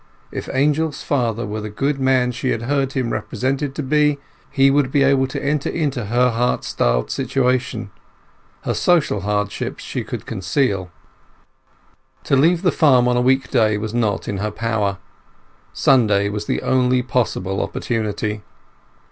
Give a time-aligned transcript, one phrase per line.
[0.31, 4.17] If Angel's father were the good man she had heard him represented to be,
[4.49, 7.91] he would be able to enter into her heart starved situation.
[8.63, 10.89] Her social hardships she could conceal.
[12.23, 14.97] To leave the farm on a week day was not in her power;
[15.71, 18.41] Sunday was the only possible opportunity.